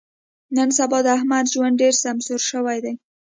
نن 0.55 0.69
سبا 0.77 0.99
د 1.05 1.07
احمد 1.17 1.45
ژوند 1.53 1.75
ډېر 1.81 1.93
سمسور 2.03 2.41
شوی 2.51 2.77
دی. 2.85 2.93